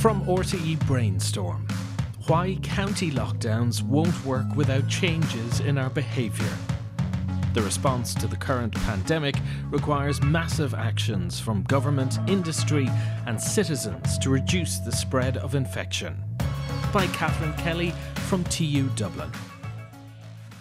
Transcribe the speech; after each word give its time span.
From 0.00 0.24
RTE 0.26 0.86
Brainstorm 0.86 1.66
Why 2.28 2.56
county 2.62 3.10
lockdowns 3.10 3.82
won't 3.82 4.24
work 4.24 4.46
without 4.54 4.86
changes 4.86 5.58
in 5.58 5.76
our 5.76 5.90
behaviour. 5.90 6.56
The 7.52 7.62
response 7.62 8.14
to 8.14 8.28
the 8.28 8.36
current 8.36 8.72
pandemic 8.72 9.34
requires 9.70 10.22
massive 10.22 10.72
actions 10.72 11.40
from 11.40 11.64
government, 11.64 12.16
industry, 12.28 12.88
and 13.26 13.40
citizens 13.40 14.18
to 14.18 14.30
reduce 14.30 14.78
the 14.78 14.92
spread 14.92 15.36
of 15.36 15.56
infection. 15.56 16.16
By 16.92 17.08
Catherine 17.08 17.54
Kelly 17.54 17.92
from 18.28 18.44
TU 18.44 18.88
Dublin. 18.90 19.32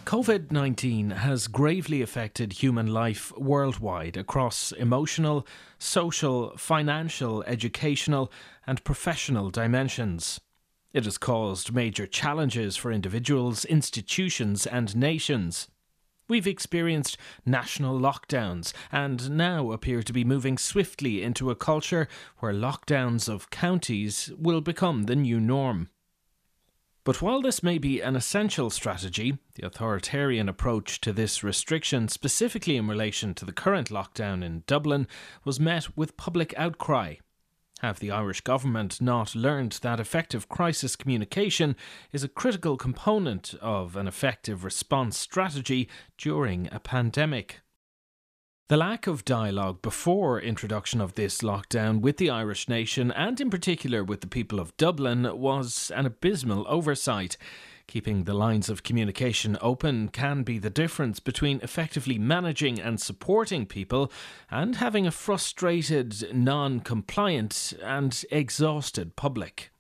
COVID 0.07 0.53
19 0.53 1.09
has 1.09 1.49
gravely 1.49 2.01
affected 2.01 2.53
human 2.53 2.87
life 2.87 3.37
worldwide 3.37 4.15
across 4.15 4.71
emotional, 4.71 5.45
social, 5.79 6.55
financial, 6.55 7.43
educational, 7.43 8.31
and 8.65 8.81
professional 8.85 9.49
dimensions. 9.49 10.39
It 10.93 11.03
has 11.03 11.17
caused 11.17 11.73
major 11.73 12.07
challenges 12.07 12.77
for 12.77 12.89
individuals, 12.89 13.65
institutions, 13.65 14.65
and 14.65 14.95
nations. 14.95 15.67
We've 16.29 16.47
experienced 16.47 17.17
national 17.45 17.99
lockdowns 17.99 18.71
and 18.93 19.31
now 19.31 19.73
appear 19.73 20.03
to 20.03 20.13
be 20.13 20.23
moving 20.23 20.57
swiftly 20.57 21.21
into 21.21 21.51
a 21.51 21.55
culture 21.55 22.07
where 22.37 22.53
lockdowns 22.53 23.27
of 23.27 23.49
counties 23.49 24.31
will 24.37 24.61
become 24.61 25.03
the 25.03 25.17
new 25.17 25.41
norm. 25.41 25.89
But 27.07 27.21
while 27.21 27.41
this 27.41 27.63
may 27.63 27.77
be 27.77 28.01
an 28.01 28.17
essential 28.17 28.69
strategy, 28.69 29.37
the 29.55 29.65
authoritarian 29.65 30.49
approach 30.49 30.99
to 30.99 31.13
this 31.13 31.41
restriction, 31.41 32.09
specifically 32.09 32.75
in 32.75 32.85
relation 32.85 33.33
to 33.35 33.45
the 33.45 33.53
current 33.53 33.87
lockdown 33.87 34.43
in 34.43 34.65
Dublin, 34.67 35.07
was 35.45 35.57
met 35.57 35.95
with 35.95 36.17
public 36.17 36.53
outcry. 36.57 37.15
Have 37.79 38.01
the 38.01 38.11
Irish 38.11 38.41
government 38.41 38.99
not 38.99 39.35
learned 39.35 39.79
that 39.83 40.01
effective 40.01 40.49
crisis 40.49 40.97
communication 40.97 41.77
is 42.11 42.25
a 42.25 42.27
critical 42.27 42.75
component 42.75 43.53
of 43.61 43.95
an 43.95 44.09
effective 44.09 44.65
response 44.65 45.17
strategy 45.17 45.87
during 46.17 46.67
a 46.73 46.79
pandemic? 46.81 47.61
The 48.69 48.75
lack 48.75 49.07
of 49.07 49.23
dialogue 49.23 49.81
before 49.81 50.41
introduction 50.41 50.99
of 50.99 51.13
this 51.13 51.37
lockdown 51.37 52.01
with 52.01 52.17
the 52.17 52.29
Irish 52.29 52.67
nation 52.67 53.13
and 53.13 53.39
in 53.39 53.49
particular 53.49 54.03
with 54.03 54.19
the 54.19 54.27
people 54.27 54.59
of 54.59 54.75
Dublin 54.75 55.39
was 55.39 55.89
an 55.95 56.05
abysmal 56.05 56.65
oversight. 56.67 57.37
Keeping 57.87 58.25
the 58.25 58.33
lines 58.33 58.67
of 58.67 58.83
communication 58.83 59.57
open 59.61 60.09
can 60.09 60.43
be 60.43 60.59
the 60.59 60.69
difference 60.69 61.21
between 61.21 61.61
effectively 61.63 62.17
managing 62.19 62.77
and 62.77 62.99
supporting 62.99 63.65
people 63.65 64.11
and 64.51 64.75
having 64.75 65.07
a 65.07 65.11
frustrated, 65.11 66.35
non 66.35 66.81
compliant, 66.81 67.73
and 67.81 68.25
exhausted 68.31 69.15
public. 69.15 69.71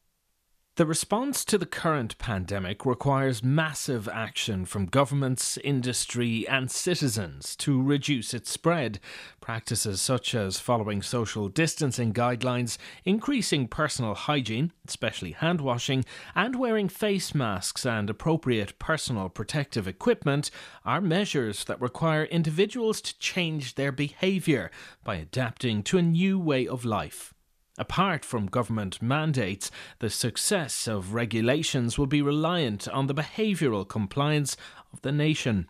The 0.77 0.85
response 0.85 1.43
to 1.45 1.57
the 1.57 1.65
current 1.65 2.19
pandemic 2.19 2.85
requires 2.85 3.43
massive 3.43 4.07
action 4.07 4.63
from 4.63 4.85
governments, 4.85 5.57
industry, 5.63 6.47
and 6.47 6.69
citizens 6.69 7.55
to 7.55 7.81
reduce 7.81 8.31
its 8.31 8.51
spread. 8.51 8.99
Practices 9.41 10.01
such 10.01 10.35
as 10.35 10.59
following 10.59 11.01
social 11.01 11.49
distancing 11.49 12.13
guidelines, 12.13 12.77
increasing 13.05 13.67
personal 13.67 14.13
hygiene, 14.13 14.71
especially 14.87 15.31
hand 15.31 15.61
washing, 15.61 16.05
and 16.35 16.55
wearing 16.55 16.89
face 16.89 17.33
masks 17.33 17.83
and 17.83 18.07
appropriate 18.07 18.77
personal 18.77 19.29
protective 19.29 19.87
equipment 19.87 20.51
are 20.85 21.01
measures 21.01 21.63
that 21.63 21.81
require 21.81 22.25
individuals 22.25 23.01
to 23.01 23.17
change 23.17 23.73
their 23.73 23.91
behaviour 23.91 24.69
by 25.03 25.15
adapting 25.15 25.81
to 25.81 25.97
a 25.97 26.03
new 26.03 26.37
way 26.37 26.67
of 26.67 26.85
life. 26.85 27.33
Apart 27.77 28.25
from 28.25 28.47
government 28.47 29.01
mandates, 29.01 29.69
the 29.99 30.09
success 30.09 30.87
of 30.87 31.13
regulations 31.13 31.97
will 31.97 32.07
be 32.07 32.21
reliant 32.21 32.87
on 32.87 33.05
the 33.05 33.13
behavioural 33.13 33.87
compliance 33.87 34.57
of 34.91 35.01
the 35.01 35.11
nation. 35.11 35.69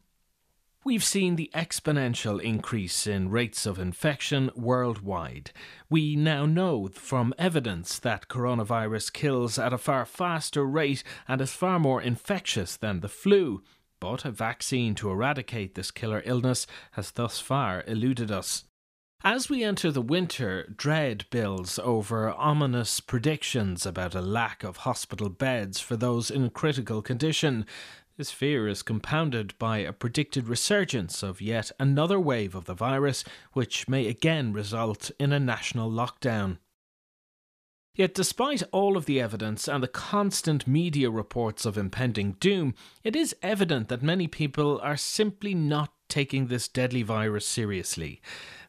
We've 0.86 1.04
seen 1.04 1.36
the 1.36 1.52
exponential 1.54 2.42
increase 2.42 3.08
in 3.08 3.30
rates 3.30 3.66
of 3.66 3.78
infection 3.78 4.52
worldwide. 4.56 5.52
We 5.90 6.16
now 6.16 6.46
know 6.46 6.88
from 6.94 7.34
evidence 7.38 8.00
that 8.00 8.30
coronavirus 8.30 9.12
kills 9.12 9.60
at 9.60 9.74
a 9.74 9.78
far 9.78 10.06
faster 10.06 10.66
rate 10.66 11.04
and 11.28 11.42
is 11.42 11.52
far 11.52 11.78
more 11.78 12.02
infectious 12.02 12.78
than 12.78 13.02
the 13.02 13.10
flu. 13.10 13.64
But 14.00 14.24
a 14.24 14.31
vaccine 14.31 14.96
to 14.96 15.10
eradicate 15.10 15.76
this 15.76 15.92
killer 15.92 16.22
illness 16.24 16.66
has 16.92 17.12
thus 17.12 17.42
far 17.42 17.84
eluded 17.86 18.31
us. 18.31 18.64
As 19.24 19.50
we 19.50 19.64
enter 19.64 19.92
the 19.92 20.02
winter, 20.02 20.72
dread 20.78 21.26
builds 21.32 21.80
over 21.80 22.30
ominous 22.32 23.00
predictions 23.00 23.84
about 23.84 24.14
a 24.14 24.22
lack 24.22 24.64
of 24.64 24.78
hospital 24.78 25.28
beds 25.30 25.80
for 25.80 25.98
those 25.98 26.30
in 26.30 26.52
critical 26.52 27.02
condition. 27.02 27.66
This 28.16 28.30
fear 28.30 28.68
is 28.68 28.84
compounded 28.84 29.58
by 29.58 29.80
a 29.80 29.92
predicted 29.92 30.48
resurgence 30.48 31.24
of 31.24 31.42
yet 31.42 31.72
another 31.80 32.20
wave 32.20 32.54
of 32.54 32.66
the 32.66 32.76
virus, 32.76 33.24
which 33.54 33.88
may 33.88 34.08
again 34.08 34.54
result 34.54 35.10
in 35.20 35.34
a 35.34 35.40
national 35.40 35.90
lockdown. 35.90 36.60
Yet, 37.96 38.14
despite 38.14 38.62
all 38.72 38.96
of 38.96 39.06
the 39.06 39.20
evidence 39.20 39.68
and 39.68 39.82
the 39.82 39.88
constant 39.88 40.68
media 40.68 41.10
reports 41.10 41.66
of 41.66 41.76
impending 41.76 42.34
doom, 42.34 42.76
it 43.04 43.16
is 43.16 43.36
evident 43.42 43.88
that 43.88 44.04
many 44.04 44.28
people 44.28 44.80
are 44.84 44.96
simply 44.96 45.56
not 45.56 45.92
taking 46.08 46.48
this 46.48 46.68
deadly 46.68 47.02
virus 47.02 47.48
seriously. 47.48 48.22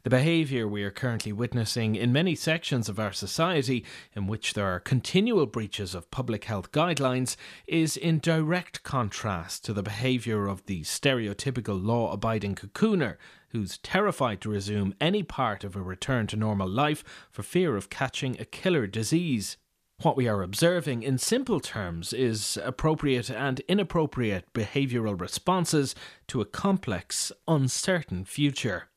The 0.05 0.11
behaviour 0.11 0.69
we 0.69 0.85
are 0.85 0.93
currently 0.93 1.33
witnessing 1.33 1.97
in 1.97 2.13
many 2.13 2.37
sections 2.37 2.89
of 2.89 3.01
our 3.01 3.13
society, 3.13 3.85
in 4.15 4.29
which 4.29 4.55
there 4.55 4.67
are 4.67 4.79
continual 4.79 5.47
breaches 5.47 5.95
of 5.95 6.11
public 6.13 6.45
health 6.45 6.71
guidelines, 6.71 7.37
is 7.67 7.97
in 7.97 8.21
direct 8.21 8.85
contrast 8.85 9.65
to 9.65 9.73
the 9.73 9.83
behaviour 9.83 10.47
of 10.47 10.65
the 10.67 10.83
stereotypical 10.83 11.85
law 11.85 12.13
abiding 12.13 12.55
cocooner 12.55 13.19
who's 13.49 13.79
terrified 13.79 14.41
to 14.41 14.51
resume 14.51 14.95
any 15.01 15.23
part 15.23 15.65
of 15.65 15.75
a 15.75 15.83
return 15.83 16.27
to 16.29 16.37
normal 16.37 16.69
life 16.69 17.03
for 17.31 17.43
fear 17.43 17.77
of 17.77 17.91
catching 17.91 18.39
a 18.39 18.45
killer 18.45 18.87
disease. 18.87 19.57
What 20.03 20.17
we 20.17 20.29
are 20.29 20.43
observing, 20.43 21.03
in 21.03 21.19
simple 21.19 21.59
terms, 21.59 22.13
is 22.13 22.57
appropriate 22.63 23.31
and 23.31 23.59
inappropriate 23.67 24.45
behavioural 24.55 25.21
responses 25.21 25.97
to 26.29 26.41
a 26.41 26.45
complex, 26.45 27.33
uncertain 27.49 28.25
future. 28.25 28.91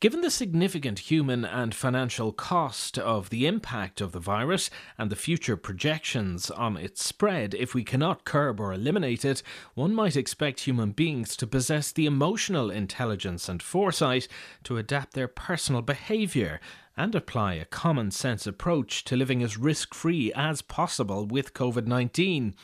Given 0.00 0.22
the 0.22 0.30
significant 0.30 1.10
human 1.10 1.44
and 1.44 1.74
financial 1.74 2.32
cost 2.32 2.96
of 2.96 3.28
the 3.28 3.46
impact 3.46 4.00
of 4.00 4.12
the 4.12 4.18
virus 4.18 4.70
and 4.96 5.10
the 5.10 5.16
future 5.16 5.58
projections 5.58 6.50
on 6.50 6.78
its 6.78 7.04
spread, 7.04 7.52
if 7.52 7.74
we 7.74 7.84
cannot 7.84 8.24
curb 8.24 8.60
or 8.60 8.72
eliminate 8.72 9.26
it, 9.26 9.42
one 9.74 9.94
might 9.94 10.16
expect 10.16 10.60
human 10.60 10.92
beings 10.92 11.36
to 11.36 11.46
possess 11.46 11.92
the 11.92 12.06
emotional 12.06 12.70
intelligence 12.70 13.46
and 13.46 13.62
foresight 13.62 14.26
to 14.64 14.78
adapt 14.78 15.12
their 15.12 15.28
personal 15.28 15.82
behaviour 15.82 16.62
and 16.96 17.14
apply 17.14 17.52
a 17.52 17.66
common 17.66 18.10
sense 18.10 18.46
approach 18.46 19.04
to 19.04 19.16
living 19.16 19.42
as 19.42 19.58
risk 19.58 19.92
free 19.92 20.32
as 20.32 20.62
possible 20.62 21.26
with 21.26 21.52
COVID 21.52 21.86
19. 21.86 22.54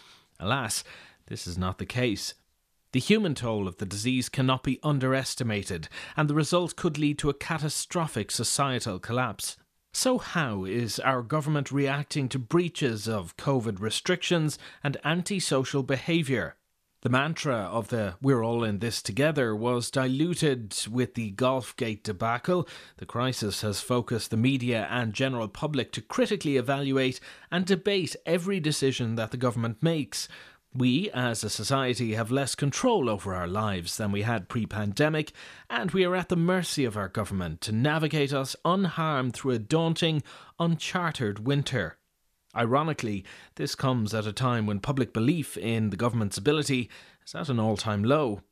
Alas, 0.41 0.84
this 1.26 1.46
is 1.46 1.58
not 1.58 1.76
the 1.76 1.84
case. 1.84 2.32
The 2.92 3.00
human 3.00 3.34
toll 3.34 3.69
of 3.69 3.76
the 3.76 3.86
disease 3.86 4.28
cannot 4.28 4.62
be 4.62 4.80
underestimated, 4.82 5.88
and 6.16 6.28
the 6.28 6.34
result 6.34 6.76
could 6.76 6.98
lead 6.98 7.19
to 7.19 7.30
a 7.30 7.34
catastrophic 7.34 8.30
societal 8.30 8.98
collapse. 8.98 9.56
So, 9.92 10.19
how 10.19 10.64
is 10.64 10.98
our 11.00 11.22
government 11.22 11.72
reacting 11.72 12.28
to 12.28 12.38
breaches 12.38 13.08
of 13.08 13.36
COVID 13.36 13.80
restrictions 13.80 14.58
and 14.84 14.98
antisocial 15.04 15.82
behaviour? 15.82 16.56
The 17.02 17.10
mantra 17.10 17.56
of 17.56 17.88
the 17.88 18.16
we're 18.20 18.42
all 18.42 18.64
in 18.64 18.80
this 18.80 19.00
together 19.00 19.54
was 19.54 19.91
diluted 19.91 20.76
with 20.91 21.14
the 21.14 21.32
Golfgate 21.32 22.02
debacle. 22.02 22.66
The 22.96 23.06
crisis 23.06 23.60
has 23.60 23.80
focused 23.80 24.30
the 24.30 24.36
media 24.36 24.88
and 24.91 25.14
general 25.14 25.48
public 25.48 25.92
to 25.92 26.00
critically 26.00 26.56
evaluate 26.56 27.20
and 27.50 27.64
debate 27.64 28.16
every 28.26 28.58
decision 28.58 29.14
that 29.14 29.31
the 29.31 29.37
government 29.37 29.82
makes. 29.82 30.26
We, 30.74 31.10
as 31.12 31.42
a 31.42 31.50
society, 31.50 32.14
have 32.14 32.30
less 32.30 32.54
control 32.54 33.08
over 33.08 33.34
our 33.34 33.48
lives 33.48 33.96
than 33.96 34.12
we 34.12 34.22
had 34.22 34.48
pre 34.48 34.66
pandemic, 34.66 35.32
and 35.70 35.90
we 35.90 36.04
are 36.04 36.14
at 36.14 36.28
the 36.28 36.36
mercy 36.36 36.84
of 36.84 36.96
our 36.96 37.08
government 37.08 37.60
to 37.62 37.72
navigate 37.72 38.32
us 38.32 38.56
unharmed 38.64 39.34
through 39.34 39.52
a 39.52 39.58
daunting, 39.58 40.22
uncharted 40.58 41.46
winter. 41.46 41.98
Ironically, 42.54 43.24
this 43.56 43.74
comes 43.74 44.14
at 44.14 44.26
a 44.26 44.32
time 44.32 44.66
when 44.66 44.80
public 44.80 45.12
belief 45.12 45.56
in 45.56 45.90
the 45.90 45.96
government's 45.96 46.38
ability 46.38 46.90
is 47.24 47.34
at 47.34 47.48
an 47.48 47.60
all 47.60 47.76
time 47.76 48.02
low. 48.02 48.42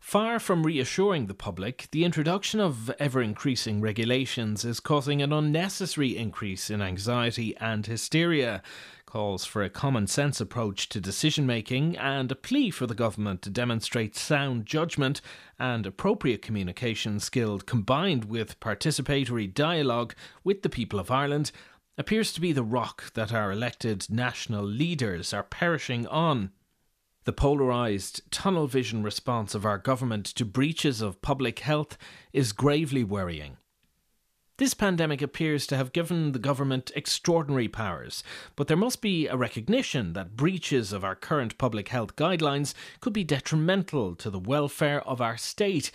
Far 0.00 0.38
from 0.38 0.64
reassuring 0.64 1.26
the 1.26 1.34
public, 1.34 1.88
the 1.90 2.04
introduction 2.04 2.60
of 2.60 2.88
ever 2.98 3.20
increasing 3.20 3.80
regulations 3.80 4.64
is 4.64 4.80
causing 4.80 5.20
an 5.20 5.32
unnecessary 5.32 6.16
increase 6.16 6.70
in 6.70 6.80
anxiety 6.80 7.56
and 7.58 7.84
hysteria. 7.84 8.62
Calls 9.06 9.44
for 9.44 9.62
a 9.62 9.68
common 9.68 10.06
sense 10.06 10.40
approach 10.40 10.88
to 10.90 11.00
decision 11.00 11.46
making 11.46 11.96
and 11.96 12.30
a 12.30 12.36
plea 12.36 12.70
for 12.70 12.86
the 12.86 12.94
government 12.94 13.42
to 13.42 13.50
demonstrate 13.50 14.16
sound 14.16 14.66
judgment 14.66 15.20
and 15.58 15.84
appropriate 15.84 16.42
communication 16.42 17.18
skills 17.18 17.62
combined 17.64 18.26
with 18.26 18.60
participatory 18.60 19.52
dialogue 19.52 20.14
with 20.44 20.62
the 20.62 20.70
people 20.70 20.98
of 20.98 21.10
Ireland 21.10 21.50
appears 21.98 22.32
to 22.32 22.40
be 22.40 22.52
the 22.52 22.62
rock 22.62 23.12
that 23.14 23.32
our 23.32 23.50
elected 23.50 24.06
national 24.08 24.64
leaders 24.64 25.34
are 25.34 25.42
perishing 25.42 26.06
on. 26.06 26.52
The 27.28 27.34
polarised, 27.34 28.22
tunnel 28.30 28.66
vision 28.66 29.02
response 29.02 29.54
of 29.54 29.66
our 29.66 29.76
government 29.76 30.24
to 30.28 30.46
breaches 30.46 31.02
of 31.02 31.20
public 31.20 31.58
health 31.58 31.98
is 32.32 32.52
gravely 32.52 33.04
worrying. 33.04 33.58
This 34.56 34.72
pandemic 34.72 35.20
appears 35.20 35.66
to 35.66 35.76
have 35.76 35.92
given 35.92 36.32
the 36.32 36.38
government 36.38 36.90
extraordinary 36.96 37.68
powers, 37.68 38.24
but 38.56 38.66
there 38.66 38.78
must 38.78 39.02
be 39.02 39.26
a 39.26 39.36
recognition 39.36 40.14
that 40.14 40.38
breaches 40.38 40.90
of 40.90 41.04
our 41.04 41.14
current 41.14 41.58
public 41.58 41.88
health 41.88 42.16
guidelines 42.16 42.72
could 43.00 43.12
be 43.12 43.24
detrimental 43.24 44.14
to 44.14 44.30
the 44.30 44.38
welfare 44.38 45.06
of 45.06 45.20
our 45.20 45.36
state 45.36 45.92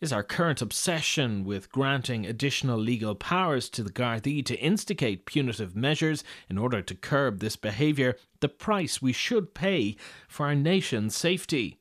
is 0.00 0.12
our 0.12 0.22
current 0.22 0.60
obsession 0.60 1.44
with 1.44 1.72
granting 1.72 2.26
additional 2.26 2.78
legal 2.78 3.14
powers 3.14 3.68
to 3.70 3.82
the 3.82 3.90
Gardaí 3.90 4.44
to 4.44 4.58
instigate 4.58 5.24
punitive 5.24 5.74
measures 5.74 6.22
in 6.50 6.58
order 6.58 6.82
to 6.82 6.94
curb 6.94 7.40
this 7.40 7.56
behaviour 7.56 8.16
the 8.40 8.48
price 8.48 9.00
we 9.00 9.12
should 9.12 9.54
pay 9.54 9.96
for 10.28 10.46
our 10.46 10.54
nation's 10.54 11.16
safety? 11.16 11.78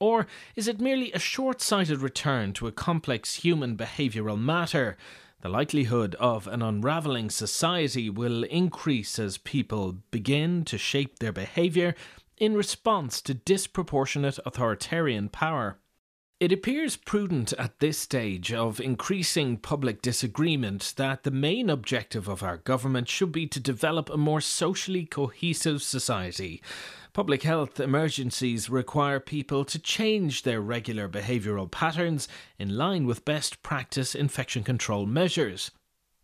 Or 0.00 0.26
is 0.56 0.66
it 0.66 0.80
merely 0.80 1.12
a 1.12 1.18
short 1.18 1.60
sighted 1.60 2.00
return 2.00 2.52
to 2.54 2.66
a 2.66 2.72
complex 2.72 3.36
human 3.36 3.76
behavioural 3.76 4.40
matter? 4.40 4.96
The 5.40 5.48
likelihood 5.48 6.14
of 6.16 6.48
an 6.48 6.62
unravelling 6.62 7.30
society 7.30 8.10
will 8.10 8.44
increase 8.44 9.18
as 9.18 9.38
people 9.38 9.98
begin 10.10 10.64
to 10.64 10.78
shape 10.78 11.18
their 11.18 11.32
behaviour 11.32 11.94
in 12.36 12.54
response 12.54 13.22
to 13.22 13.34
disproportionate 13.34 14.40
authoritarian 14.44 15.28
power. 15.28 15.78
It 16.44 16.52
appears 16.52 16.96
prudent 16.96 17.54
at 17.54 17.80
this 17.80 17.98
stage 17.98 18.52
of 18.52 18.78
increasing 18.78 19.56
public 19.56 20.02
disagreement 20.02 20.92
that 20.98 21.22
the 21.22 21.30
main 21.30 21.70
objective 21.70 22.28
of 22.28 22.42
our 22.42 22.58
government 22.58 23.08
should 23.08 23.32
be 23.32 23.46
to 23.46 23.58
develop 23.58 24.10
a 24.10 24.18
more 24.18 24.42
socially 24.42 25.06
cohesive 25.06 25.82
society. 25.82 26.62
Public 27.14 27.44
health 27.44 27.80
emergencies 27.80 28.68
require 28.68 29.20
people 29.20 29.64
to 29.64 29.78
change 29.78 30.42
their 30.42 30.60
regular 30.60 31.08
behavioural 31.08 31.70
patterns 31.70 32.28
in 32.58 32.76
line 32.76 33.06
with 33.06 33.24
best 33.24 33.62
practice 33.62 34.14
infection 34.14 34.62
control 34.62 35.06
measures. 35.06 35.70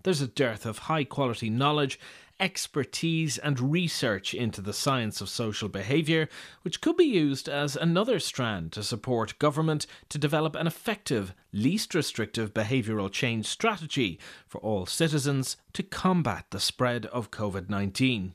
There's 0.03 0.21
a 0.21 0.29
dearth 0.29 0.67
of 0.67 0.81
high 0.81 1.05
quality 1.05 1.49
knowledge 1.49 1.99
expertise 2.41 3.39
and 3.39 3.61
research 3.61 4.35
into 4.35 4.61
the 4.61 4.73
science 4.73 5.21
of 5.21 5.29
social 5.29 5.69
behaviour, 5.69 6.29
which 6.63 6.81
could 6.81 6.97
be 6.97 7.05
used 7.05 7.49
as 7.49 7.77
another 7.77 8.19
strand 8.19 8.73
to 8.73 8.83
support 8.83 9.39
government 9.39 9.87
to 10.09 10.19
develop 10.19 10.57
an 10.57 10.67
effective, 10.67 11.35
least 11.53 11.95
restrictive 11.95 12.55
behavioural 12.55 13.13
change 13.13 13.47
strategy 13.47 14.19
for 14.49 14.61
all 14.63 14.87
citizens 14.87 15.57
to 15.75 15.83
combat 15.83 16.47
the 16.51 16.61
spread 16.61 17.07
of 17.07 17.31
COVID 17.31 17.69
19. 17.69 18.35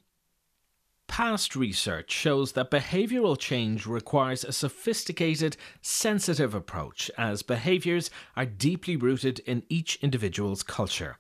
Past 1.08 1.56
research 1.56 2.12
shows 2.12 2.54
that 2.54 2.72
behavioural 2.72 3.38
change 3.38 3.86
requires 3.86 4.44
a 4.44 4.52
sophisticated, 4.52 5.56
sensitive 5.82 6.56
approach 6.56 7.12
as 7.18 7.44
behaviours 7.44 8.10
are 8.36 8.46
deeply 8.46 8.96
rooted 8.96 9.40
in 9.40 9.64
each 9.70 9.98
individual's 10.02 10.64
culture. 10.64 11.18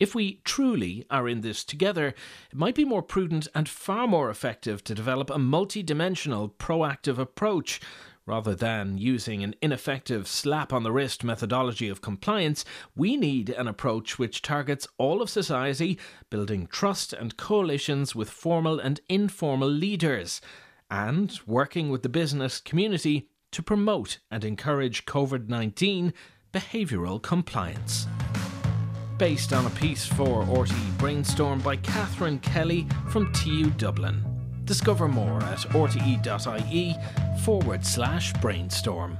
If 0.00 0.12
we 0.12 0.40
truly 0.44 1.06
are 1.08 1.28
in 1.28 1.42
this 1.42 1.62
together, 1.62 2.08
it 2.08 2.16
might 2.54 2.74
be 2.74 2.84
more 2.84 3.02
prudent 3.02 3.46
and 3.54 3.68
far 3.68 4.08
more 4.08 4.28
effective 4.28 4.82
to 4.84 4.94
develop 4.94 5.30
a 5.30 5.38
multi-dimensional, 5.38 6.48
proactive 6.58 7.16
approach. 7.16 7.80
Rather 8.26 8.56
than 8.56 8.98
using 8.98 9.44
an 9.44 9.54
ineffective 9.62 10.26
slap 10.26 10.72
on 10.72 10.82
the 10.82 10.90
wrist 10.90 11.22
methodology 11.22 11.88
of 11.88 12.00
compliance, 12.00 12.64
we 12.96 13.16
need 13.16 13.50
an 13.50 13.68
approach 13.68 14.18
which 14.18 14.42
targets 14.42 14.88
all 14.98 15.22
of 15.22 15.30
society, 15.30 15.96
building 16.28 16.66
trust 16.66 17.12
and 17.12 17.36
coalitions 17.36 18.16
with 18.16 18.30
formal 18.30 18.80
and 18.80 19.00
informal 19.08 19.68
leaders, 19.68 20.40
and 20.90 21.38
working 21.46 21.90
with 21.90 22.02
the 22.02 22.08
business 22.08 22.60
community 22.60 23.28
to 23.52 23.62
promote 23.62 24.18
and 24.28 24.42
encourage 24.42 25.04
COVID 25.06 25.48
19 25.48 26.12
behavioural 26.52 27.22
compliance 27.22 28.08
based 29.18 29.52
on 29.52 29.66
a 29.66 29.70
piece 29.70 30.06
for 30.06 30.44
RTE 30.44 30.98
Brainstorm 30.98 31.60
by 31.60 31.76
Catherine 31.76 32.38
Kelly 32.40 32.86
from 33.10 33.32
TU 33.32 33.70
Dublin. 33.70 34.24
Discover 34.64 35.08
more 35.08 35.42
at 35.42 35.58
rte.ie 35.58 36.96
forward 37.42 37.84
slash 37.84 38.32
brainstorm. 38.34 39.18